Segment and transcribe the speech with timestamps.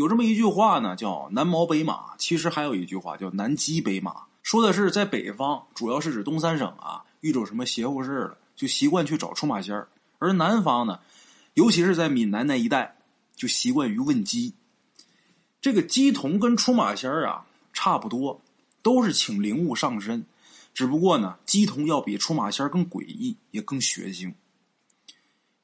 [0.00, 9.86] 有这么一句话呢，叫“南毛北马”，其实还有一句话叫“南鸡北马”，说的是在北方，主要是指东三省啊，遇着什么邪乎事了，就习惯去找出马仙儿；
[10.18, 11.00] 而南方呢，
[11.52, 12.96] 尤其是在闽南那一带，
[13.36, 14.54] 就习惯于问鸡。
[15.60, 17.44] 这个鸡童跟出马仙儿啊
[17.74, 18.40] 差不多，
[18.80, 20.24] 都是请灵物上身，
[20.72, 24.32] 只不过呢，鸡童要比出马仙儿更诡异，也更血腥。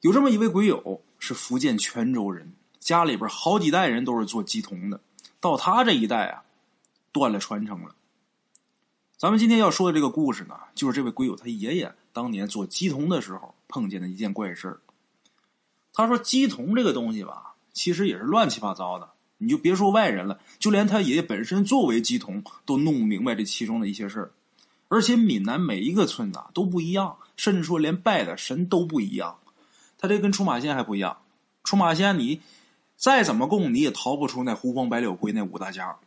[0.01, 2.53] 有这么一位鬼友，是福建泉州人。
[2.87, 5.01] 家里边好几代人都是做鸡童的，
[5.41, 6.43] 到他这一代啊，
[7.11, 7.93] 断了传承了。
[9.17, 14.79] 咱们今天要说的这个故事呢，就是这位鬼友他爷爷当年做鸡童的时候碰见的一件怪事
[15.91, 19.09] 他说鸡童这个东西吧，其实也是乱七八糟的。
[19.37, 24.31] 你就别说外人了，就连他爷爷本身作为鸡童都弄不明白这其中的一些事。
[24.87, 29.39] 而且闽南每一个村子都不一样，甚至说连拜的神都不一样。
[29.97, 31.17] 他这跟出马仙还不一样，
[31.65, 32.39] 出马仙你。
[32.97, 35.97] 再怎么供，你也逃不出那胡黄白柳灰那五大家，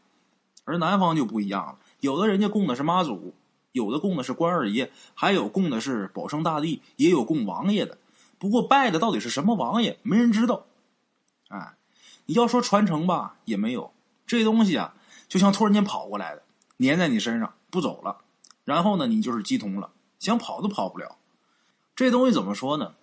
[0.65, 1.79] 而南方就不一样了。
[2.01, 3.33] 有的人家供的是妈祖，
[3.71, 7.97] 有的供的是关二爷，还有供的是保生大帝，也有供王爷的。
[8.39, 10.67] 不过拜的到底是什么王爷，没人知道。
[11.49, 11.75] 哎，
[12.27, 13.93] 你要说传承吧，也没有。
[14.27, 14.95] 这东西啊，
[15.29, 16.43] 就像突然间跑过来的，
[16.79, 18.19] 粘在你身上不走了。
[18.65, 21.17] 然后呢，你就是鸡童了，想跑都跑不了。
[21.95, 22.95] 这东西怎么说呢？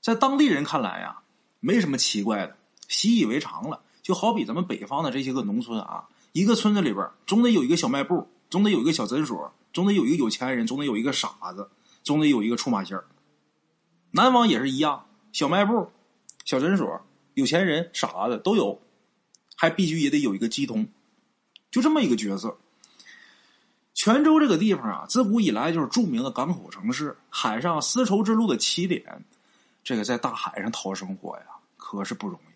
[0.00, 1.18] 在当地人看来呀，
[1.60, 2.56] 没什么奇怪的。
[2.88, 11.68] 习以为常了，就好比咱们北方的这些个农村啊，一个村子里边总得有一个小卖部，总得有一个小诊所，总得有一个有钱人，总得有一个傻子，
[12.02, 13.04] 总得有一个出马仙儿。
[14.10, 15.90] 南方也是一样，小卖部、
[16.44, 17.00] 小诊所、
[17.34, 18.80] 有钱人、傻子都有，
[19.56, 20.86] 还必须也得有一个鸡童，
[21.70, 22.56] 就这么一个角色。
[23.92, 29.24] 泉州这个地方啊，自古以来就是著名的港口城市，海上丝绸之路的起点，
[29.82, 31.46] 这个在大海上讨生活呀，
[31.76, 32.53] 可是不容易。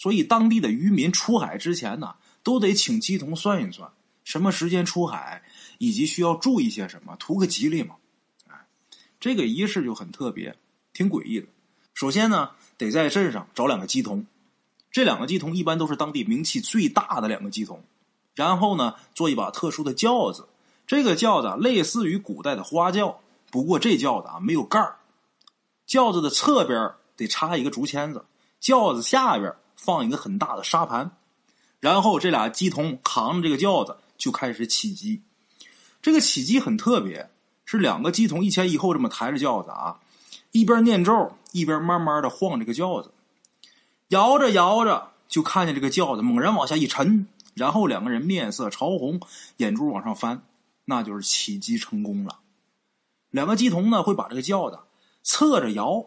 [0.00, 3.92] 所以，当地的渔民出海之前呢，都得请鸡童算一算
[4.24, 5.42] 什么时间出海，
[5.76, 7.96] 以及需要注意些什么，图个吉利嘛。
[9.20, 10.56] 这个仪式就很特别，
[10.94, 11.48] 挺诡异的。
[11.92, 14.24] 首先呢，得在镇上找两个鸡童，
[14.90, 17.84] 这两个鸡童一般都是当地名气最大的两个鸡童。
[18.34, 20.48] 然后呢，做一把特殊的轿子，
[20.86, 24.96] 这个轿子类似于古代的花轿，不过这轿子啊没有盖儿。
[25.86, 28.24] 轿子的侧边得插一个竹签子，
[28.60, 29.54] 轿子下边。
[29.80, 31.10] 放一个很大的沙盘，
[31.80, 35.22] 然后这俩鸡童扛着这个轿子就开始起鸡。
[36.02, 37.30] 这个起鸡很特别，
[37.64, 39.98] 是两个鸡童一前一后这么抬着轿子啊，
[40.52, 43.10] 一边念咒一边慢慢的晃这个轿子，
[44.08, 49.18] 摇着摇着就看见这个轿子猛然往下一沉，然后两个人面色潮红，
[49.56, 50.42] 眼珠往上翻，
[50.84, 52.40] 那就是起鸡成功了。
[53.30, 54.78] 两个鸡童呢会把这个轿子
[55.22, 56.04] 侧着摇，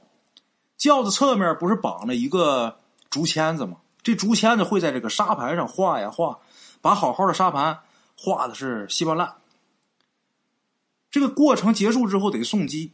[0.77, 2.77] 轿子侧面不是绑了一个。
[3.13, 6.39] 竹签子嘛，这竹签子会在这个沙盘上画呀画，
[6.81, 7.81] 把好好的沙盘
[8.17, 9.35] 画的是稀巴烂。
[11.11, 12.93] 这个过程结束之后得送鸡，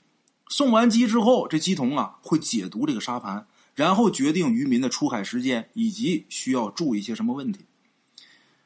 [0.50, 7.66] 送完鸡之后，这鸡童啊会解读这个沙盘，然后决定渔民的出海时间以及需要注意些什么问题。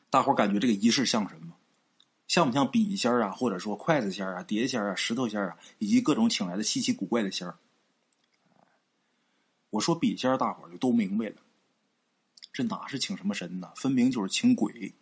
[0.09, 1.53] 大伙感觉这个仪式像什么？
[2.27, 7.55] 像不像笔仙啊，或者说筷子仙啊、碟仙啊、石头仙啊，以及各种请来的稀奇古怪的仙儿？
[9.73, 11.35] 我说笔仙，大伙就都明白了。
[12.51, 13.71] 这哪是请什么神呢？
[13.75, 14.93] 分明就是请鬼。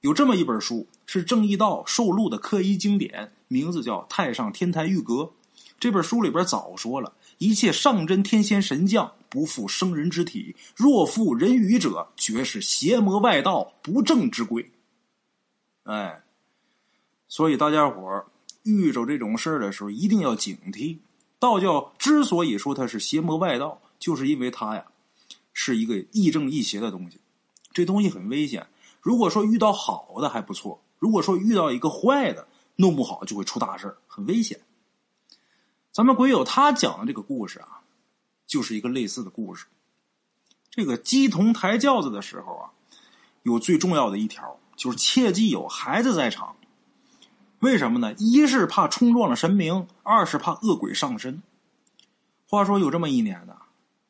[0.00, 5.14] 有这么一本书，是正义道受录的刻一经典，名字叫《太上天台玉阁》。
[5.78, 14.70] 这本书里边早说了一切上真天仙神将不负生人之体，若负人语者，绝是邪魔外道不正之鬼。
[15.82, 16.22] 哎，
[17.28, 18.24] 所以大家伙
[18.62, 20.98] 遇着这种事儿的时候，一定要警惕。
[21.38, 24.84] 道教之所以说它是邪魔外道，就是因为它呀
[25.52, 27.20] 是一个亦正亦邪的东西。
[27.72, 28.66] 这东西很危险。
[29.00, 34.60] 如果说遇到好的还不错，如果说遇到一个坏的，弄不好就会出大事很危险。
[35.92, 37.80] 咱们鬼友他讲的这个故事啊，
[38.46, 39.66] 就是一个类似的故事。
[40.70, 42.70] 这个鸡童抬轿子的时候啊，
[43.44, 46.56] 有最重要的一条，就是切记有孩子在场。
[47.60, 48.14] 为什么呢？
[48.18, 51.42] 一是怕冲撞了神明，二是怕恶鬼上身。
[52.46, 53.56] 话说有这么一年呢，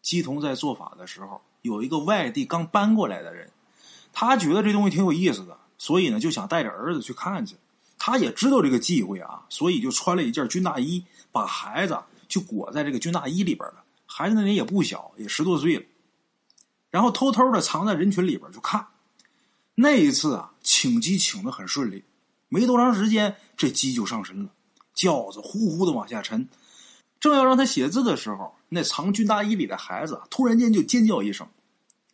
[0.03, 3.51] 姬童在做法的时候，有一个外地刚搬过来的人，
[4.13, 7.57] 他觉得这东西挺有意思的，所以呢就想带着儿子去看去。
[7.99, 11.99] 他也知道这个忌讳啊，所以就穿了一件军大衣，把孩子
[12.29, 13.83] 就裹在这个军大衣里边了。
[14.07, 15.85] 孩子那人也不小，也十多岁了，
[16.91, 18.87] 然后偷偷的藏在人群里边就看。
[19.75, 22.05] 那一次啊，请鸡请的很顺利。
[22.49, 24.51] 没多长时间，这鸡就上身了，
[24.95, 26.49] 轿子呼呼的往下沉。
[27.21, 31.47] 正要让他写字的时候，那藏军大衣里的孩子突然间就尖叫一声，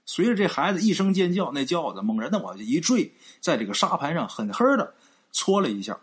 [0.07, 4.95] 随着这孩子一声尖叫，那轿子猛然的往下一坠，在这个沙盘上狠狠的
[5.31, 6.01] 搓了一下，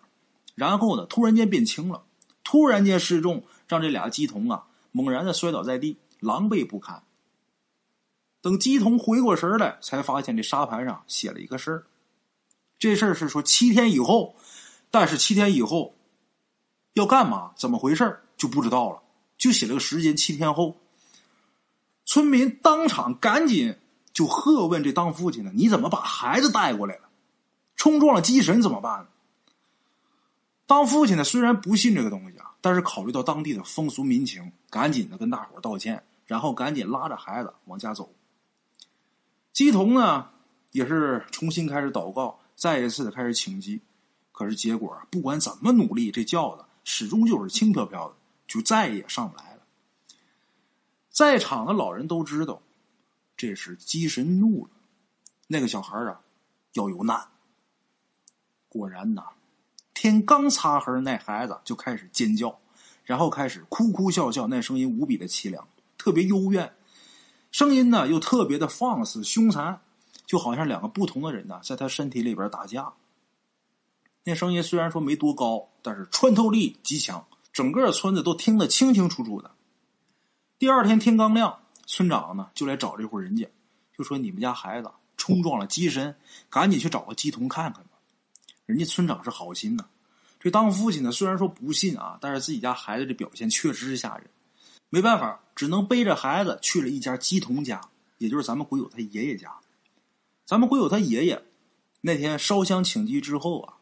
[0.55, 2.03] 然后呢，突然间变轻了，
[2.43, 7.03] 突然间失重，让这俩鸡童啊猛然的摔倒在地，狼狈不堪。
[8.41, 11.85] 等鸡童回过神来，才发现这沙盘上写了一个事儿。
[12.81, 14.35] 这事儿是说七天以后，
[14.89, 15.95] 但是七天以后
[16.93, 17.51] 要干嘛？
[17.55, 18.99] 怎么回事就不知道了。
[19.37, 20.75] 就写了个时间，七天后。
[22.05, 23.77] 村民当场赶紧
[24.11, 27.03] 就喝问这当父亲的：“你怎么把孩子带过来了？
[27.75, 29.07] 冲撞了鸡神怎么办？”
[30.65, 38.11] 当父亲的虽然不信这个东西啊，但是考虑到当地的风俗民情，赶紧的跟大伙道歉，然后赶紧拉着孩子往家走。
[39.53, 40.29] 鸡童呢，
[40.71, 42.39] 也是重新开始祷告。
[42.61, 43.81] 再一次的开始请鸡，
[44.31, 48.15] 可是结果不管怎么努力，这轿子始终就是轻飘飘的，
[48.45, 49.61] 就再也上不来了。
[51.09, 52.61] 在场的老人都知道，
[53.35, 54.71] 这是鸡神怒了，
[55.47, 56.21] 那个小孩啊
[56.73, 57.29] 要有难。
[58.69, 59.23] 果然呐，
[59.95, 62.59] 天刚擦黑，那孩子就开始尖叫，
[63.03, 65.67] 然后开始哭哭笑笑，那声音无比的凄凉，
[65.97, 66.71] 特别幽怨，
[67.51, 69.81] 声音呢又特别的放肆凶残。
[70.31, 72.93] 就好像两个不同的人呢，在他身体里边打架。
[74.23, 79.51] 那声音虽然说没多高，但是穿透力极强，整个村子都听得清清楚楚的。
[80.57, 83.45] 第二天天刚亮，村长呢就来找这户人家，
[83.97, 86.15] 就说：“你们家孩子冲撞了鸡神，
[86.49, 87.99] 赶紧去找个鸡童看看吧。”
[88.65, 89.83] 人家村长是好心呐，
[90.39, 94.29] 这当父亲的虽然说不信啊，但是自己家孩子的表现确实是吓人，
[94.89, 97.81] 没办法，只能背着孩子去了一家鸡童家，
[98.17, 99.53] 也就是咱们鬼友他爷爷家。
[100.45, 101.43] 咱们鬼友他爷爷
[102.01, 103.75] 那天烧香请祭之后啊，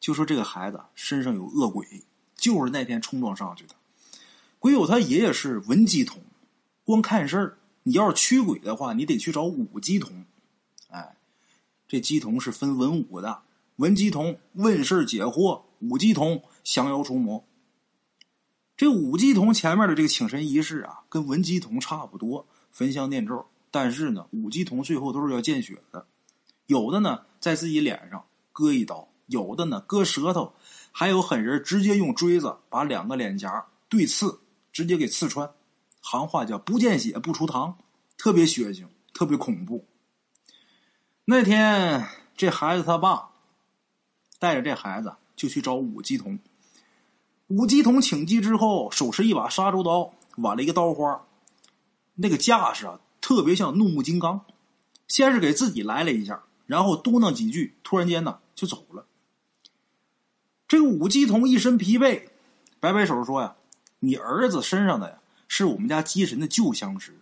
[0.00, 2.04] 就说这个孩子身上有恶鬼，
[2.36, 3.74] 就是那天冲撞上去的。
[4.58, 6.22] 鬼友他爷爷是文鸡童，
[6.84, 7.58] 光看事儿。
[7.82, 10.24] 你要是驱鬼的话，你得去找武鸡童。
[10.88, 11.16] 哎，
[11.86, 13.42] 这鸡童是分文武的，
[13.76, 17.44] 文鸡童问事解惑，武鸡童降妖除魔。
[18.76, 23.46] 这武鸡童前面的这个请神仪式啊，跟文鸡童差不多，焚香念咒。
[23.78, 26.06] 但是呢，五级童最后都是要见血的，
[26.64, 30.54] 有的呢在自己脸上割一刀，有的呢割舌头，
[30.92, 34.40] 还有狠人直接用锥子把两个脸颊对刺，
[34.72, 35.52] 直接给刺穿。
[36.00, 37.74] 行话叫不见血不出膛，
[38.16, 39.84] 特别血腥，特别恐怖。
[41.26, 42.02] 那天
[42.34, 43.28] 这孩子他爸
[44.38, 46.38] 带着这孩子就去找五鸡童，
[47.48, 51.26] 五鸡童请鸡之后，手持一把杀猪刀，挽了一个刀花，
[52.14, 53.00] 那个架势啊。
[53.26, 54.46] 特别像怒目金刚，
[55.08, 59.04] 先是给自己来了一下，然后嘟囔几句，突然间呢就走了。
[60.68, 62.28] 这个武鸡童一身疲惫，
[62.78, 63.56] 摆摆手说：“呀，
[63.98, 65.18] 你儿子身上的呀
[65.48, 67.18] 是我们家鸡神的旧相识，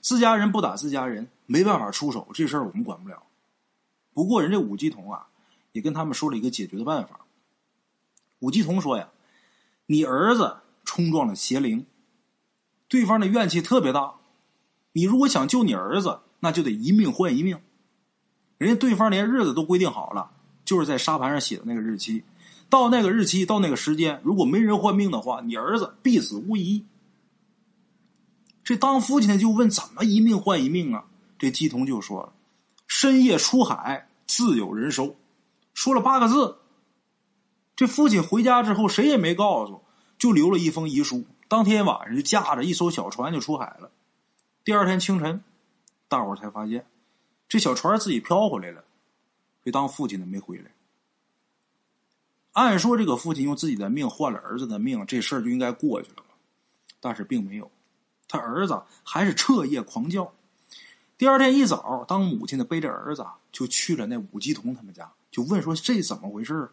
[0.00, 3.22] 自家人不打自家人，没办法出手，这事儿我们管不了。
[4.12, 5.28] 不过人这武鸡童啊，
[5.70, 7.20] 也跟他们说了一个解决的办法。
[8.40, 9.08] 武鸡童说呀，
[9.86, 11.86] 你儿子冲撞了邪灵，
[12.88, 14.14] 对方的怨气特别大。”
[14.94, 17.58] 你如果想救你儿子，那就得一命换一命。
[18.58, 20.30] 人家对方连日子都规定好了，
[20.64, 22.22] 就是在沙盘上写的那个日期。
[22.70, 26.84] 到那个日期，到那个时间，如果没人换命的话，你儿子必死无疑。
[28.62, 31.06] 这当父亲的就问：怎么一命换一命啊？
[31.38, 32.32] 这鸡童就说了：
[32.86, 35.16] 深夜出海，自有人收。
[35.74, 36.58] 说了八个字。
[37.74, 39.82] 这父亲回家之后，谁也没告诉，
[40.16, 41.24] 就留了一封遗书。
[41.48, 43.90] 当天晚上就驾着一艘小船就出海了。
[44.64, 45.44] 第二天清晨，
[46.08, 46.86] 大伙才发现，
[47.46, 48.82] 这小船自己飘回来了，
[49.62, 50.70] 这当父亲的没回来。
[52.52, 56.28] 按说这个父亲用自己的命换了儿子的命，这事儿就应该过去了吧？
[56.98, 57.70] 但是并没有，
[58.26, 60.32] 他儿子还是彻夜狂叫。
[61.18, 66.70] 第二天一早，当母亲的背着儿子就去了那武吉同他们家，就问说：“这怎么回事？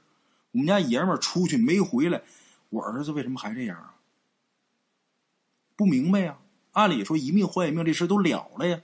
[0.51, 2.21] 我们家爷们出去没回来，
[2.69, 3.95] 我儿子为什么还这样啊？
[5.75, 6.37] 不明白呀。”
[6.71, 8.79] 按理说一命换一命这事都了了呀，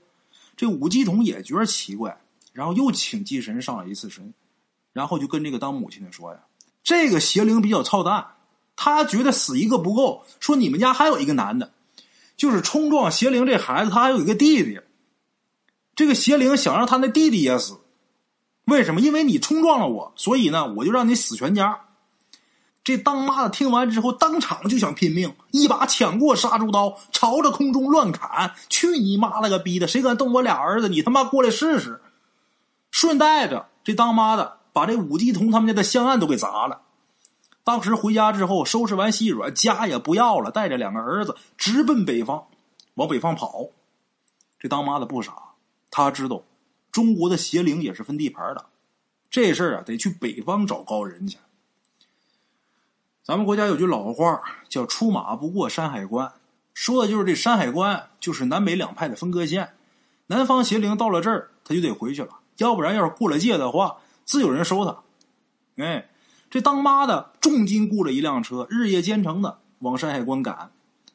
[0.56, 2.20] 这武吉童也觉得奇怪，
[2.52, 4.34] 然后又请祭神上了一次神，
[4.92, 6.40] 然后就跟这个当母亲的说呀
[6.84, 8.28] ：“这个邪灵比较操蛋，
[8.76, 11.72] 他觉得死一个不够，说你们家还有一个男的，
[12.36, 14.80] 就是冲撞邪灵这孩子，他还有一个弟弟。
[15.96, 17.78] 这个邪灵想让他那弟弟也死，
[18.66, 19.02] 为什么？
[19.02, 21.82] 因为你冲撞了我，所以呢，我就让你死全家。”
[22.88, 28.54] 这当妈的听完之后，当场就想拼命，一把抢过杀猪刀，朝着空中乱砍。
[28.70, 29.86] 去你妈了个逼的！
[29.86, 30.88] 谁敢动我俩儿子？
[30.88, 32.00] 你他妈过来试试！
[32.90, 36.84] 顺带着这当妈的把这武吉同他们家的香案都给砸了。
[37.66, 42.48] 当时回家之后，收拾完细软，家也不要了，带着两个儿子直奔北方，
[42.94, 43.66] 往北方跑。
[44.58, 45.34] 这当妈的不傻，
[45.92, 46.42] 他知道
[46.90, 48.68] 中国的邪灵也是分地盘的，
[49.30, 51.38] 这事儿啊得去北方找高人去。
[53.28, 56.32] 咱们国家有句老话叫“出马不过山海关”，
[56.74, 59.74] 说的就是这山海关就是南北两派的分割线。
[60.28, 65.84] 南方邪灵到了这儿，他就得回去了，要不然要是过了界的话，自有人收他。
[65.84, 66.08] 哎，
[66.50, 70.72] 这当妈的重金雇了一辆车，日夜兼程的往山海关赶。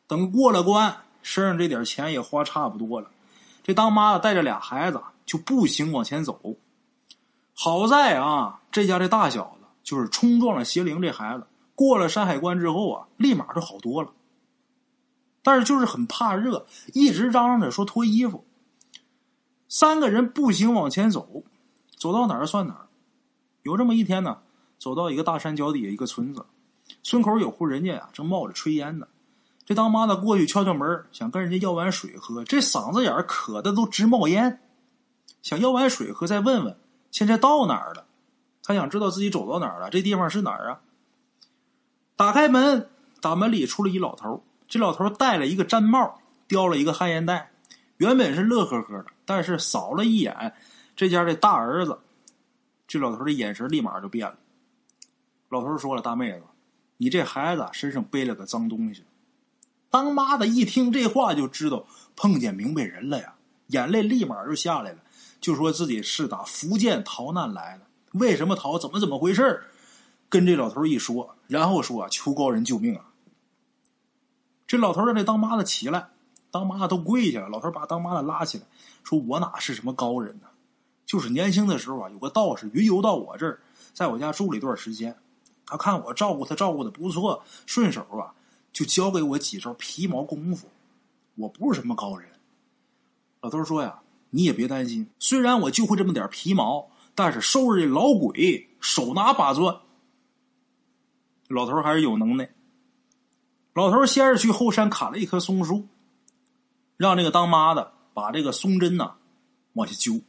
[0.06, 3.08] 等过了关，身上这点钱也花差不多了。
[3.62, 6.38] 这当妈的带着俩孩子就步行往前走。
[7.54, 11.46] 好在啊，这家这大小子就是冲撞了邪灵这孩子。
[11.82, 14.12] 过了山海关之后啊，立马就好多了。
[15.42, 18.44] 但是就是很怕热，一直嚷嚷着说脱衣服。
[19.68, 21.42] 三个人步行往前走，
[21.96, 22.86] 走到哪儿算哪儿。
[23.64, 24.38] 有这么一天呢，
[24.78, 26.46] 走到一个大山脚底下一个村子，
[27.02, 29.08] 村口有户人家呀，正冒着炊烟呢。
[29.64, 34.60] 这当妈的过去敲敲门，想跟人家要碗水喝，这嗓子眼儿渴的都直冒烟，
[35.42, 36.76] 想要碗水喝，再问问
[37.10, 38.06] 现在到哪儿了。
[38.62, 40.80] 他想知道自己走到哪儿了，这地方是哪儿啊？
[42.22, 42.88] 打开门，
[43.20, 44.44] 打门里出了一老头。
[44.68, 47.50] 这老头戴了一个毡帽，叼了一个旱烟袋，
[47.96, 50.54] 原本是乐呵呵的，但是扫了一眼
[50.94, 51.98] 这家的大儿子，
[52.86, 54.38] 这老头的眼神立马就变了。
[55.48, 56.42] 老头说了：“大妹子，
[56.96, 59.02] 你这孩子身上背了个脏东西。”
[59.90, 63.34] 当妈的一听这话，就知道碰见明白人了呀，
[63.66, 64.98] 眼泪立马就下来了，
[65.40, 68.78] 就说自己是打福建逃难来的，为什么逃？
[68.78, 69.64] 怎么怎么回事
[70.32, 73.12] 跟这老头一说，然后说啊求高人救命啊！
[74.66, 76.08] 这老头让这当妈的起来，
[76.50, 77.50] 当妈的都跪下了。
[77.50, 78.64] 老头把当妈的拉起来，
[79.04, 80.46] 说：“我哪是什么高人呢？
[81.04, 83.60] 就是年轻的时候啊，有个道士云游到我这儿，
[83.92, 85.14] 在我家住了一段时间。
[85.66, 88.32] 他看我照顾他照顾的不错，顺手啊，
[88.72, 90.66] 就教给我几招皮毛功夫。
[91.34, 92.26] 我不是什么高人。”
[93.42, 99.78] 老头说：“呀，你也别担心，虽然我就会这么点皮毛，但是收拾这老鬼手拿把攥。”
[101.52, 102.48] 老头还是有能耐。
[103.74, 105.86] 老头先是去后山砍了一棵松树，
[106.96, 109.16] 让这个当妈的把这个松针呐
[109.74, 110.22] 往下揪，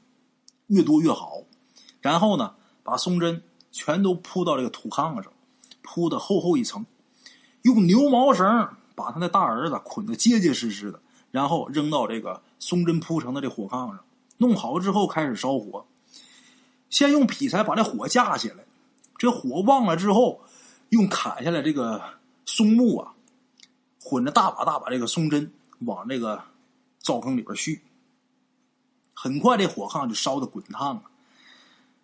[0.67, 1.43] 越多越好。
[2.01, 5.31] 然后呢，把松针全都铺到这个土炕上，
[5.81, 6.85] 铺的厚厚一层，
[7.61, 10.99] 用牛毛绳把他的大儿子捆得结结实实的，
[11.31, 13.99] 然后扔到这个松针铺成的这火炕上。
[14.39, 15.85] 弄好之后开始烧火，
[16.89, 18.65] 先用劈柴把这火架起来，
[19.17, 20.41] 这火旺了之后。
[20.93, 22.01] 用砍下来这个
[22.45, 23.13] 松木啊，
[23.99, 26.41] 混着大把大把这个松针往这个
[26.99, 27.81] 灶坑里边续。
[29.13, 31.03] 很快这火炕就烧的滚烫了。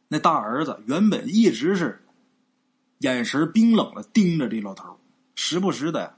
[0.08, 2.04] 那大儿子原本一直是
[3.00, 4.98] 眼神冰冷的盯着这老头，
[5.36, 6.16] 时不时的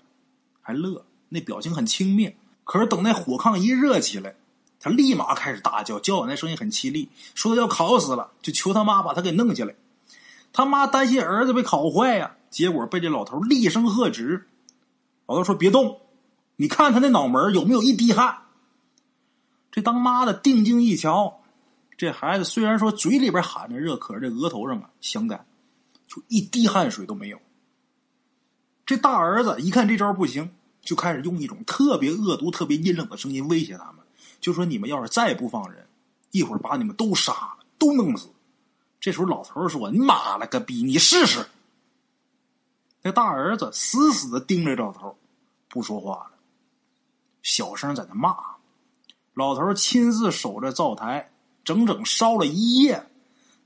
[0.62, 2.34] 还乐，那表情很轻蔑。
[2.64, 4.36] 可是等那火炕一热起来，
[4.80, 9.76] 他立马开始大叫，叫那声音很凄厉，说要烤死了，就求他妈把他给弄下来。
[10.54, 12.38] 他妈担心儿子被烤坏呀。
[12.52, 14.48] 结果被这老头厉声喝止。
[15.26, 16.02] 老头说：“别动，
[16.58, 18.38] 你看他那脑门有没有一滴汗？”
[19.72, 21.42] 这当妈的定睛一瞧，
[21.98, 25.46] 这孩子虽然说嘴里边喊着热，可是这额头上啊香干，
[26.08, 27.40] 就一滴汗水都没有。
[28.86, 34.04] 这大儿子一看这招不行，就开始用一种特别恶毒、特别阴冷的声音威胁他们，
[34.42, 35.88] 就说：“你们要是再不放人，
[36.32, 38.28] 一会儿把你们都杀了，都弄死。”
[39.00, 41.46] 这时候老头说：“你妈了个逼，你试试！”
[43.02, 45.18] 那大儿子死死的盯着老头，
[45.68, 46.32] 不说话了，
[47.42, 48.36] 小声在那骂。
[49.34, 51.32] 老头亲自守着灶台，
[51.64, 53.08] 整整烧了一夜。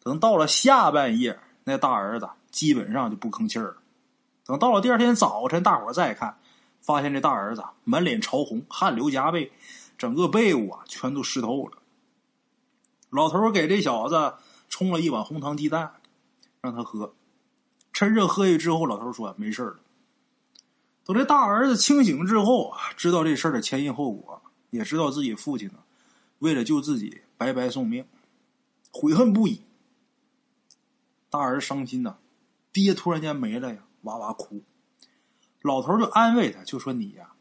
[0.04, 3.78] 等到了下半夜，那大儿子基本上就不吭气儿了。
[4.46, 6.38] 等到了第二天早晨，大伙再看，
[6.80, 9.52] 发现这大儿子满脸潮红，汗流浃背，
[9.98, 11.80] 整个被窝啊全都湿透了。
[13.10, 14.36] 老头给这小子
[14.70, 15.92] 冲了一碗红糖鸡蛋，
[16.62, 17.16] 让他喝。
[17.96, 19.80] 趁热喝下之后，老头说没事了。
[21.06, 25.76] 等这大儿子清醒之后，知道这事儿的前因后果，也知道自己父亲呢，
[26.40, 28.06] 为了救自己白白送命，
[28.92, 29.62] 悔恨不已。
[31.30, 32.18] 大儿伤心呐，
[32.74, 34.62] 爹突然间没了呀，哇哇哭。
[35.62, 37.32] 老头就安慰他，就说你呀，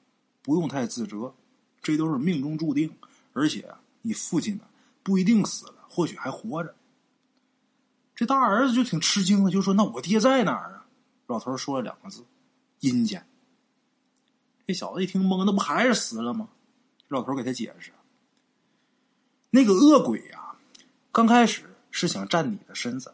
[0.40, 1.34] 不用太自责，
[1.82, 2.94] 这都是命中注定，
[3.32, 3.68] 而且
[4.02, 4.62] 你父亲呢
[5.02, 6.72] 不一定死了，或许还活着。
[8.14, 10.86] 这大儿子就挺吃惊的，就说：“那我爹在哪儿啊？”
[11.26, 12.24] 老头说了两个字
[12.80, 13.26] ：“阴间。”
[14.66, 16.48] 这小子一听懵，那不还是死了吗？
[17.08, 17.90] 老头给他解释
[19.50, 20.54] ：“那个恶鬼呀，
[21.12, 23.12] 刚开始是想占你的身子，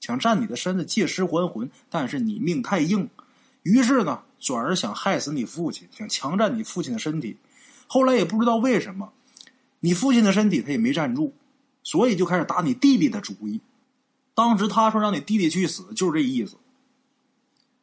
[0.00, 3.08] 想占你的身子借尸还魂，但是你命太硬，
[3.62, 7.38] 于是呢，转而想害死你父亲，想强占你父亲的身体。
[7.86, 9.12] 后来也不知道为什么，
[9.80, 11.32] 你父亲的身体他也没站住，
[11.82, 13.60] 所以就开始打你弟弟的主意。
[14.36, 16.58] 当时他说让你弟弟去死，就是这意思。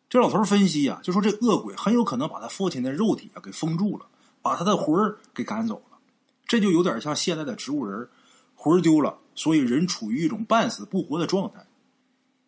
[0.07, 4.05] 这老头分析啊，就说这恶鬼很有可能把他父亲的肉体啊给封住了，
[4.43, 5.97] 把他的魂儿给赶走了。
[6.45, 8.07] 这就有点像现在的植物人，
[8.53, 11.65] 魂丢了，所以人处于一种半死不活的状态。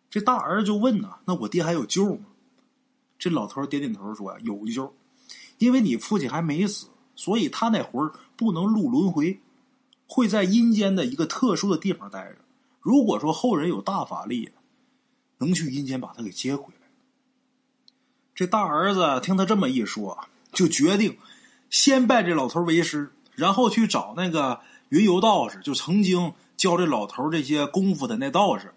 [0.08, 2.26] 这大儿子就问呐：“那我爹还有救吗？”
[3.18, 4.94] 这老头点点头说：“有救，
[5.58, 6.86] 因为你父亲还没死，
[7.16, 9.40] 所以他那魂儿不能入轮回，
[10.06, 12.38] 会在阴间的一个特殊的地方待着。
[12.86, 14.52] 如果说后人有大法力，
[15.38, 16.86] 能去阴间把他给接回来。”
[18.32, 21.18] 这大儿子听他这么一说，就决定
[21.68, 28.72] 先拜这老头为师，然后去找那个云游道士，就曾经教这老头这些功夫的那道士，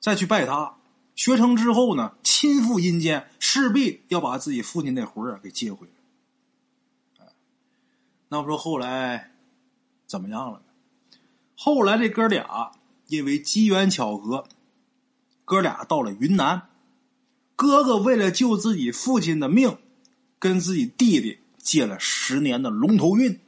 [0.00, 0.76] 再去拜他。
[1.14, 7.26] 学成之后呢，亲赴阴间，势必要把自己父亲那魂儿给接回来。
[8.28, 9.32] 那我说后来
[10.06, 10.62] 怎么样了？
[11.58, 12.72] 后来这哥俩
[13.06, 14.46] 因为机缘巧合，
[15.44, 16.68] 哥俩到了云南。
[17.54, 19.78] 哥哥为了救自己父亲的命，
[20.38, 23.40] 跟自己弟弟借了十年的龙头运。